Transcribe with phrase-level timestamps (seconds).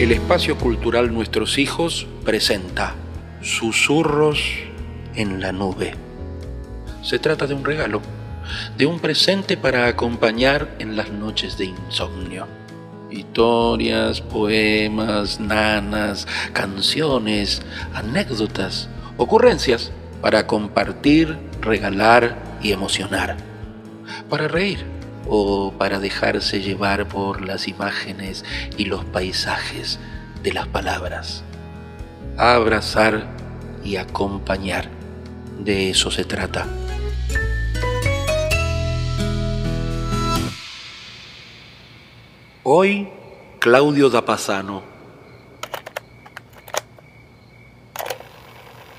[0.00, 2.94] El espacio cultural Nuestros Hijos presenta
[3.42, 4.40] Susurros
[5.14, 5.92] en la Nube.
[7.02, 8.00] Se trata de un regalo,
[8.78, 12.46] de un presente para acompañar en las noches de insomnio.
[13.10, 17.60] Historias, poemas, nanas, canciones,
[17.92, 18.88] anécdotas,
[19.18, 19.92] ocurrencias
[20.22, 23.36] para compartir, regalar y emocionar.
[24.30, 28.44] Para reír o para dejarse llevar por las imágenes
[28.76, 29.98] y los paisajes
[30.42, 31.42] de las palabras.
[32.36, 33.26] Abrazar
[33.84, 34.88] y acompañar.
[35.58, 36.66] De eso se trata.
[42.62, 43.08] Hoy,
[43.58, 44.82] Claudio Dapasano.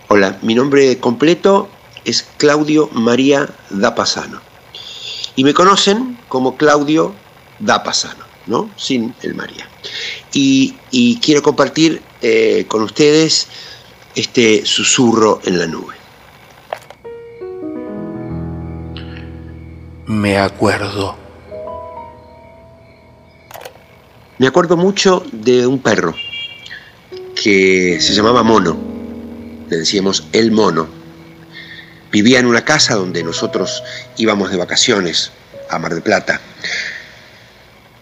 [0.08, 1.70] Hola, mi nombre completo
[2.04, 4.42] es Claudio María Dapasano.
[5.36, 7.14] Y me conocen como Claudio
[7.60, 8.70] Dapasano, ¿no?
[8.78, 9.68] Sin el María.
[10.32, 13.50] Y, quiero compartir eh, con ustedes
[14.16, 15.94] este susurro en la nube.
[20.06, 21.18] Me acuerdo.
[24.38, 26.16] Me acuerdo mucho de un perro
[27.36, 28.78] que se llamaba Mono.
[29.70, 30.88] Le decíamos el Mono.
[32.10, 33.84] Vivía en una casa donde nosotros
[34.16, 35.34] íbamos de vacaciones
[35.72, 36.40] a Mar del Plata.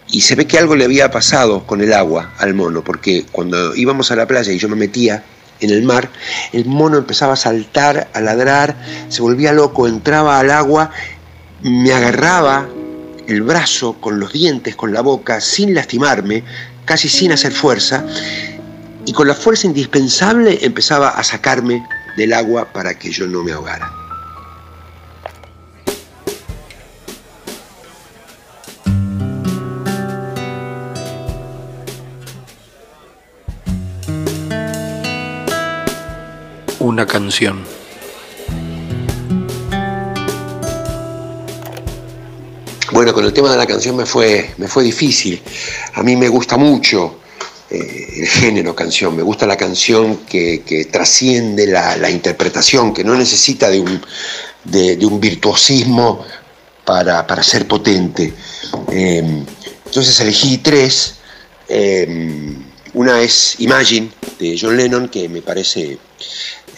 [0.08, 3.74] Y se ve que algo le había pasado con el agua al mono, porque cuando
[3.76, 5.22] íbamos a la playa y yo me metía
[5.60, 6.10] en el mar,
[6.52, 8.76] el mono empezaba a saltar, a ladrar,
[9.08, 10.90] se volvía loco, entraba al agua,
[11.62, 12.68] me agarraba
[13.28, 16.42] el brazo con los dientes, con la boca, sin lastimarme,
[16.84, 18.04] casi sin hacer fuerza,
[19.06, 23.52] y con la fuerza indispensable empezaba a sacarme del agua para que yo no me
[23.52, 23.99] ahogara.
[36.90, 37.64] Una canción.
[42.90, 45.40] Bueno, con el tema de la canción me fue, me fue difícil.
[45.94, 47.20] A mí me gusta mucho
[47.70, 53.70] eh, el género canción, me gusta la canción que, trasciende la, interpretación, que no necesita
[53.70, 54.02] de un,
[54.64, 56.24] de, un virtuosismo
[56.84, 58.34] para, ser potente.
[58.90, 59.46] Em,
[59.86, 61.20] entonces elegí tres.
[61.68, 62.64] Em,
[62.94, 66.00] una es Imagine de John Lennon, que me parece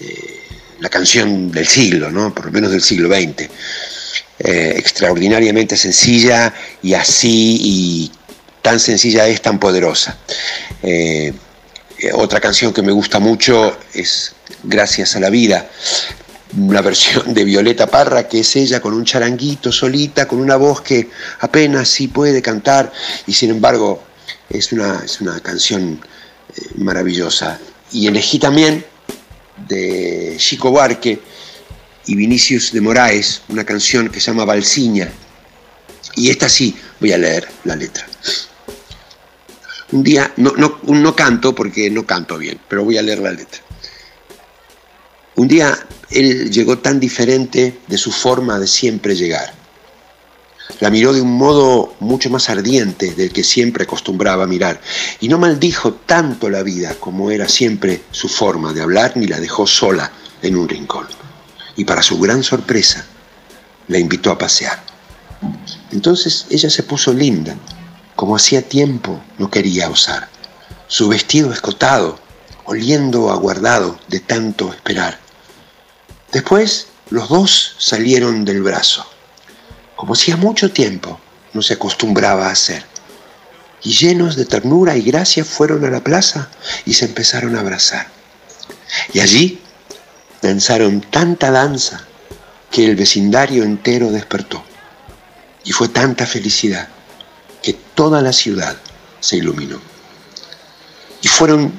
[0.01, 0.41] eh,
[0.81, 2.35] la canción del siglo, ¿no?
[2.35, 3.49] por lo menos del siglo XX.
[4.39, 8.13] Eh, extraordinariamente sencilla y así y
[8.61, 10.19] tan sencilla es tan poderosa.
[10.83, 11.33] Eh,
[12.15, 15.69] otra canción que me gusta mucho es Gracias a la vida,
[16.57, 20.83] una versión de Violeta Parra, que es ella con un charanguito solita, con una voz
[20.83, 21.09] que
[21.41, 22.93] apenas sí puede cantar,
[23.27, 24.05] y sin embargo
[24.49, 26.01] es una, es una canción
[26.77, 27.59] maravillosa.
[27.91, 28.85] Y elegí también
[29.57, 31.21] de Chico Barque,
[32.07, 35.11] y Vinicius de Moraes, una canción que se llama Balsiña.
[36.17, 38.07] Y esta sí, voy a leer la letra.
[39.93, 43.31] Un día, no, no, no canto porque no canto bien, pero voy a leer la
[43.31, 43.61] letra.
[45.37, 45.79] Un día
[46.11, 49.55] él llegó tan diferente de su forma de siempre llegar.
[50.81, 54.81] La miró de un modo mucho más ardiente del que siempre acostumbraba mirar,
[55.21, 59.41] y no maldijo tanto la vida como era siempre su forma de hablar, ni la
[59.41, 60.11] dejó sola
[60.43, 61.07] en un rincón
[61.77, 63.05] y para su gran sorpresa
[63.89, 64.83] la invitó a pasear.
[65.91, 67.57] Entonces ella se puso linda,
[68.15, 70.29] como hacía tiempo no quería osar.
[70.87, 72.19] Su vestido escotado,
[72.65, 75.19] oliendo aguardado de tanto esperar.
[76.31, 79.05] Después los dos salieron del brazo,
[80.03, 81.21] como hacía mucho tiempo
[81.53, 82.85] no se acostumbraba a hacer.
[83.85, 86.49] Y llenos de ternura y gracia fueron a la plaza
[86.85, 88.09] y se empezaron a abrazar.
[89.13, 89.61] Y allí
[90.43, 92.05] danzaron tanta danza
[92.69, 94.65] que el vecindario entero despertó.
[95.63, 96.89] Y fue tanta felicidad
[97.63, 98.77] que toda la ciudad
[99.21, 99.81] se iluminó.
[101.21, 101.73] Y fueron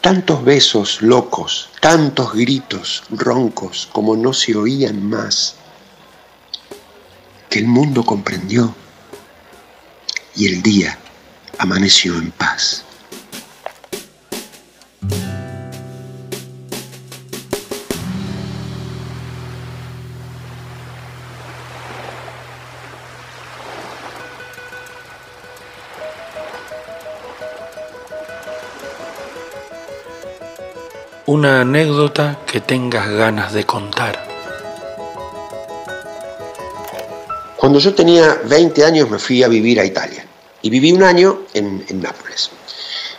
[0.00, 5.57] tantos besos locos, tantos gritos roncos como no se oían más,
[7.48, 8.74] que el mundo comprendió
[10.34, 10.98] y el día
[11.58, 12.84] amaneció en paz.
[31.28, 34.37] una anécdota que tengas ganas de contar.
[37.58, 40.24] Cuando yo tenía 20 años me fui a vivir a Italia
[40.62, 42.50] y viví un año en, Nápoles.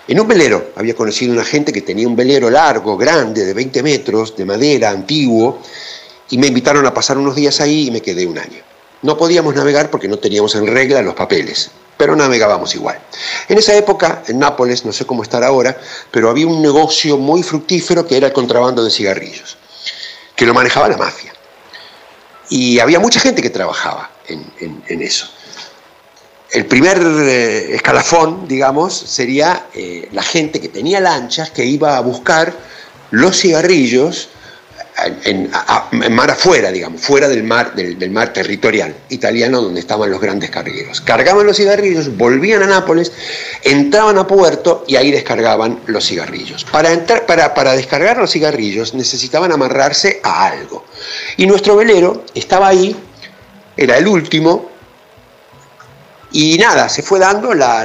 [0.07, 3.83] En un velero, había conocido una gente que tenía un velero largo, grande, de 20
[3.83, 5.59] metros, de madera, antiguo,
[6.30, 8.63] y me invitaron a pasar unos días ahí y me quedé un año.
[9.01, 12.97] No podíamos navegar porque no teníamos en regla los papeles, pero navegábamos igual.
[13.50, 15.77] En esa época, en Nápoles, no sé cómo estar ahora,
[16.12, 19.57] pero había un negocio muy fructífero que era el contrabando de cigarrillos,
[20.33, 21.33] que lo manejaba la mafia.
[22.50, 25.28] Y había mucha gente que trabajaba en, eso.
[26.52, 32.02] El primer eh, escalafón, digamos, sería eh, la gente que tenía lanchas que iba a
[32.02, 32.54] buscar
[33.12, 34.30] los cigarrillos
[35.24, 35.50] en,
[36.14, 41.02] mar afuera, digamos, fuera del mar, del, mar territorial italiano donde estaban los grandes cargueros.
[41.02, 43.12] Cargaban los cigarrillos, volvían a Nápoles,
[43.64, 46.66] entraban a puerto y ahí descargaban los cigarrillos.
[46.66, 50.86] Para, entrar, para, para descargar los cigarrillos necesitaban amarrarse a algo.
[51.38, 52.96] Y nuestro velero estaba ahí,
[53.81, 54.70] era el último,
[56.34, 57.84] y nada, se fue dando la,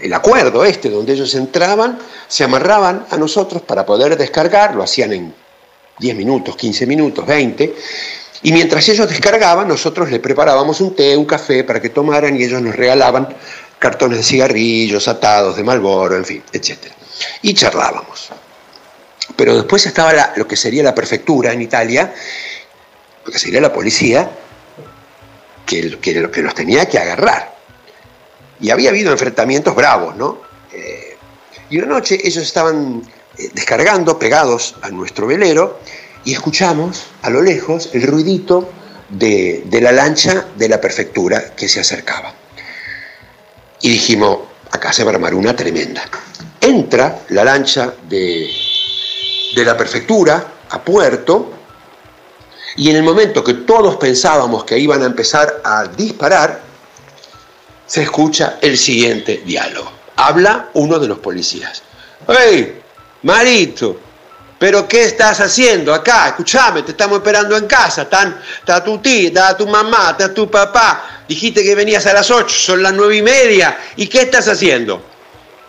[0.00, 1.98] el, acuerdo este, donde ellos entraban,
[2.28, 5.34] se amarraban a nosotros para poder descargar, lo hacían en
[5.98, 7.74] 10 minutos, 15 minutos, 20,
[8.42, 12.44] y mientras ellos descargaban, nosotros les preparábamos un té, un café para que tomaran y
[12.44, 13.28] ellos nos regalaban
[13.80, 16.78] cartones de cigarrillos, atados de Malboro, en fin, etc.
[17.42, 18.28] Y charlábamos.
[19.34, 22.12] Pero después estaba lo que sería la prefectura en Italia,
[23.28, 24.30] lo que sería la policía,
[25.66, 27.58] que, que, que los tenía que agarrar
[28.58, 30.40] y había habido enfrentamientos bravos, ¿no?
[30.72, 31.14] Eh,
[31.68, 33.02] y una noche ellos estaban
[33.36, 35.78] eh, descargando, pegados a nuestro velero,
[36.24, 38.70] y escuchamos a lo lejos el ruidito
[39.10, 42.32] de, la lancha de la prefectura que se acercaba.
[43.82, 44.38] Y dijimos,
[44.70, 46.02] acá se va a armar una tremenda.
[46.62, 48.48] Entra la lancha de
[49.54, 51.57] la prefectura a puerto,
[52.78, 56.60] y en el momento que todos pensábamos que iban a empezar a disparar,
[57.84, 59.90] se escucha el siguiente diálogo.
[60.14, 61.82] Habla uno de los policías.
[62.28, 62.80] ¡Hey,
[63.24, 63.98] Marito!
[64.60, 66.28] ¿Pero qué estás haciendo acá?
[66.28, 68.02] Escúchame, te estamos esperando en casa.
[68.02, 71.24] Está tu tía, está tu mamá, está tu papá.
[71.28, 73.76] Dijiste que venías a las 8, son las nueve y media.
[73.96, 75.02] ¿Y qué estás haciendo?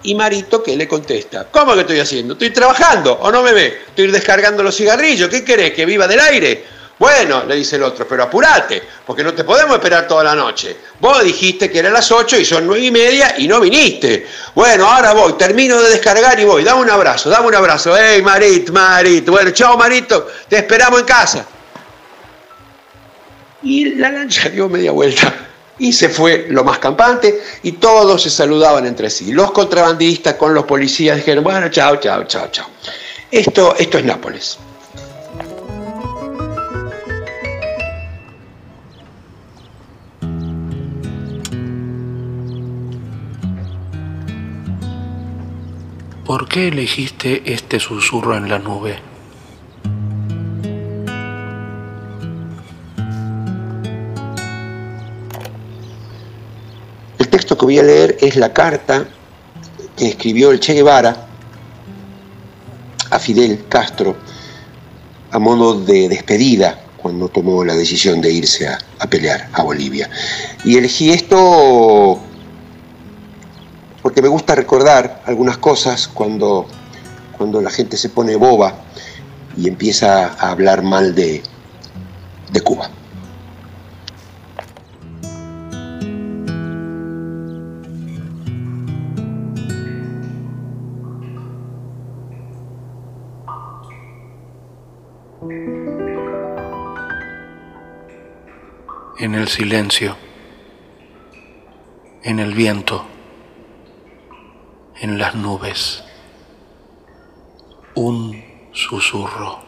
[0.03, 1.47] Y Marito, ¿qué le contesta?
[1.49, 2.33] ¿Cómo que estoy haciendo?
[2.33, 3.81] Estoy trabajando, ¿o no me ve?
[3.87, 5.27] Estoy descargando los cigarrillos.
[5.27, 5.73] ¿Qué querés?
[5.73, 6.78] ¿Que viva del aire?
[6.99, 10.75] Bueno, le dice el otro, pero apurate, porque no te podemos esperar toda la noche.
[10.99, 14.27] Vos dijiste que era las 8 y son nueve y media y no viniste.
[14.53, 16.65] Bueno, ahora voy, termino de descargar y voy.
[16.65, 17.95] Dame un abrazo, dame un abrazo.
[17.95, 19.31] ¡Ey, Marito, Marito!
[19.31, 21.45] Bueno, chao, Marito, te esperamos en casa.
[23.63, 25.33] Y la lancha dio media vuelta
[25.77, 29.31] y se fue lo más campante y todos se saludaban entre sí.
[29.31, 32.67] Los contrabandistas con los policías dijeron, bueno, chao, chao, chao, chao.
[33.31, 34.59] Esto, esto es Nápoles.
[46.29, 48.99] ¿Por qué elegiste este susurro en la nube?
[57.17, 59.07] El texto que voy a leer es la carta
[59.97, 61.29] que escribió el Che Guevara
[63.09, 64.15] a Fidel Castro
[65.31, 70.07] a modo de despedida cuando tomó la decisión de irse a, a pelear a Bolivia.
[70.63, 72.21] Y elegí esto
[74.21, 76.67] me gusta recordar algunas cosas cuando,
[77.37, 78.73] cuando la gente se pone boba
[79.55, 81.43] y empieza a hablar mal de,
[82.51, 82.89] de Cuba.
[99.19, 100.15] En el silencio,
[102.23, 103.05] en el viento
[105.01, 106.03] en las nubes.
[107.95, 109.59] Un susurro.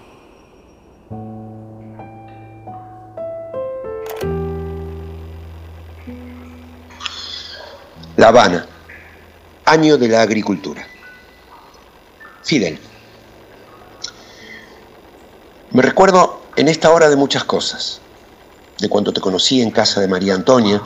[8.18, 8.68] La Habana,
[9.66, 10.86] año de la agricultura.
[12.44, 12.78] Fidel.
[15.72, 18.02] Me recuerdo en esta hora de muchas cosas,
[18.80, 20.82] de cuando te conocí en casa de María Antonia,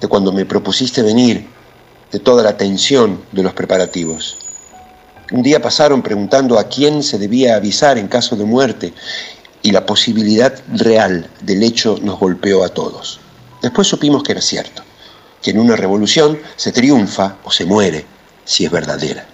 [0.00, 1.57] de cuando me propusiste venir
[2.12, 4.38] de toda la tensión de los preparativos.
[5.30, 8.94] Un día pasaron preguntando a quién se debía avisar en caso de muerte
[9.62, 13.20] y la posibilidad real del hecho nos golpeó a todos.
[13.60, 14.82] Después supimos que era cierto,
[15.42, 18.06] que en una revolución se triunfa o se muere
[18.44, 19.26] si es verdadera.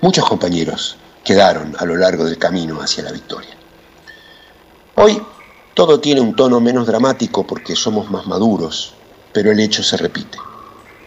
[0.00, 3.56] Muchos compañeros quedaron a lo largo del camino hacia la victoria.
[4.94, 5.20] Hoy
[5.74, 8.94] todo tiene un tono menos dramático porque somos más maduros,
[9.32, 10.38] pero el hecho se repite.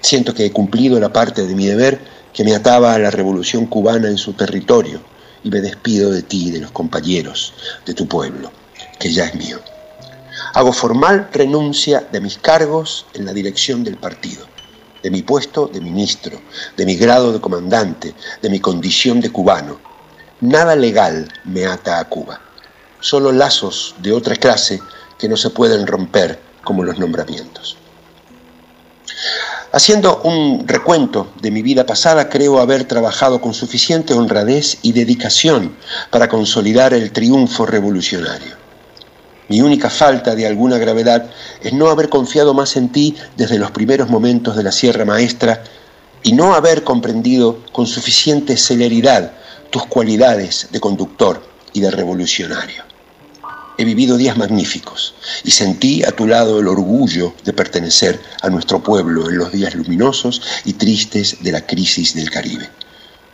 [0.02, 2.00] Siento que he cumplido la parte de mi deber
[2.34, 5.02] que me ataba a la revolución cubana en su territorio
[5.44, 7.54] y me despido de ti y de los compañeros
[7.86, 8.52] de tu pueblo,
[9.00, 9.60] que ya es mío.
[10.54, 14.46] Hago formal renuncia de mis cargos en la dirección del partido,
[15.02, 16.40] de mi puesto de ministro,
[16.76, 19.80] de mi grado de comandante, de mi condición de cubano.
[20.42, 22.40] Nada legal me ata a Cuba,
[23.00, 24.82] solo lazos de otra clase
[25.18, 27.78] que no se pueden romper como los nombramientos.
[29.78, 35.76] Haciendo un recuento de mi vida pasada, creo haber trabajado con suficiente honradez y dedicación
[36.10, 38.56] para consolidar el triunfo revolucionario.
[39.50, 41.30] Mi única falta de alguna gravedad
[41.62, 45.64] es no haber confiado más en ti desde los primeros momentos de la Sierra Maestra
[46.24, 49.34] y no haber comprendido con suficiente celeridad
[49.70, 51.40] tus cualidades de conductor
[51.74, 52.84] y de revolucionario.
[53.80, 58.82] He vivido días magníficos y sentí a tu lado el orgullo de pertenecer a nuestro
[58.82, 62.68] pueblo en los días luminosos y tristes de la crisis del Caribe.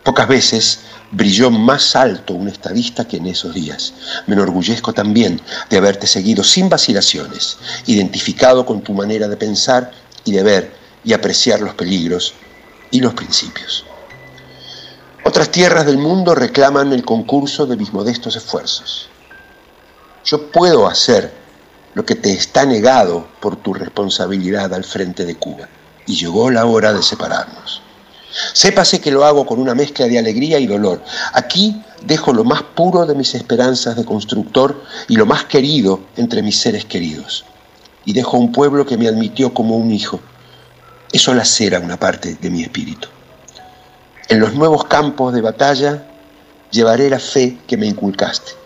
[0.03, 0.79] Pocas veces
[1.11, 3.93] brilló más alto un estadista que en esos días.
[4.27, 7.57] Me enorgullezco también de haberte seguido sin vacilaciones,
[7.87, 9.91] identificado con tu manera de pensar
[10.25, 12.33] y de ver y apreciar los peligros
[12.91, 13.85] y los principios.
[15.23, 19.09] Otras tierras del mundo reclaman el concurso de mis modestos esfuerzos.
[20.25, 21.33] Yo puedo hacer
[21.95, 25.67] lo que te está negado por tu responsabilidad al frente de Cuba.
[26.05, 27.81] Y llegó la hora de separarnos.
[28.53, 31.03] Sépase que lo hago con una mezcla de alegría y dolor.
[31.33, 36.41] Aquí dejo lo más puro de mis esperanzas de constructor y lo más querido entre
[36.41, 37.45] mis seres queridos.
[38.05, 40.21] Y dejo un pueblo que me admitió como un hijo.
[41.11, 43.09] Eso lacera una parte de mi espíritu.
[44.29, 46.05] En los nuevos campos de batalla
[46.71, 48.62] llevaré la fe que me inculcaste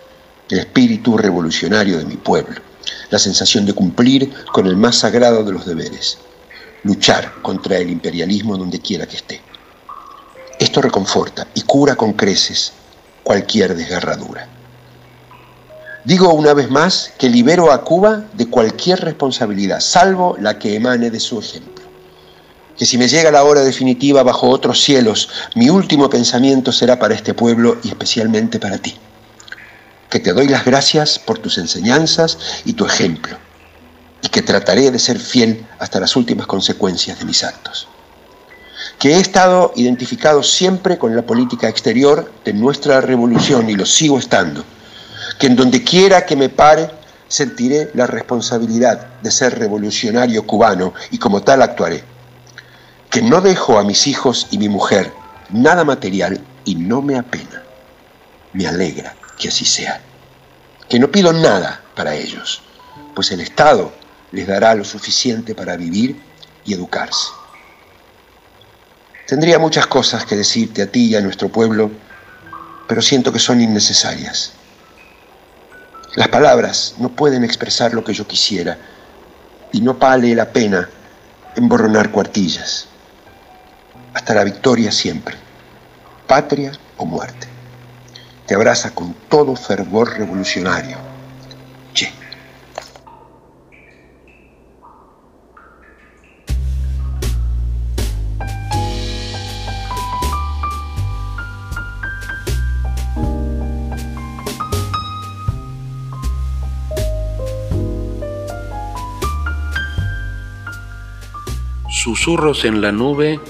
[0.50, 2.62] el espíritu revolucionario de mi pueblo,
[3.10, 6.18] la sensación de cumplir con el más sagrado de los deberes,
[6.84, 9.42] luchar contra el imperialismo donde quiera que esté.
[10.60, 12.74] Esto reconforta y cura con creces
[13.24, 14.48] cualquier desgarradura.
[16.06, 21.10] Digo una vez más que libero a Cuba de cualquier responsabilidad, salvo la que emane
[21.10, 21.84] de su ejemplo.
[22.78, 27.16] Que si me llega la hora definitiva bajo otros cielos, mi último pensamiento será para
[27.16, 28.98] este pueblo y especialmente para ti
[30.10, 33.38] que te doy las gracias por tus enseñanzas y tu ejemplo,
[34.22, 37.88] y que trataré de ser fiel hasta las últimas consecuencias de mis actos.
[39.00, 44.18] Que he estado identificado siempre con la política exterior de nuestra revolución y lo sigo
[44.18, 44.64] estando.
[45.40, 46.90] Que en donde quiera que me pare,
[47.28, 52.04] sentiré la responsabilidad de ser revolucionario cubano y como tal actuaré.
[53.10, 55.12] Que no dejo a mis hijos y mi mujer
[55.50, 57.64] nada material y no me apena,
[58.54, 60.02] me alegra que así sea.
[60.90, 62.62] Que no pido nada para ellos,
[63.16, 63.94] pues el Estado
[64.32, 66.22] les dará lo suficiente para vivir
[66.66, 67.30] y educarse.
[69.28, 71.92] Tendría muchas cosas que decirte a ti y a nuestro pueblo,
[72.88, 74.54] pero siento que son innecesarias.
[76.16, 78.78] Las palabras no pueden expresar lo que yo quisiera
[79.74, 80.90] y no vale la pena
[81.56, 82.88] emborronar cuartillas.
[84.14, 85.36] Hasta la victoria siempre,
[86.26, 87.57] patria o muerte
[88.48, 90.98] te abraza con todo fervor revolucionario.
[91.94, 92.10] Che.
[111.90, 113.42] Susurros en la Nube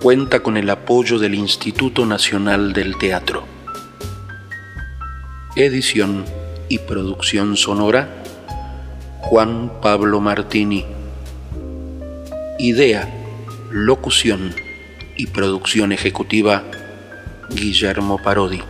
[0.00, 3.55] cuenta con el apoyo del Instituto Nacional del Teatro.
[5.58, 6.26] Edición
[6.68, 8.22] y producción sonora
[9.22, 10.84] Juan Pablo Martini.
[12.58, 13.08] Idea,
[13.70, 14.54] locución
[15.16, 16.62] y producción ejecutiva
[17.48, 18.60] Guillermo Parodi.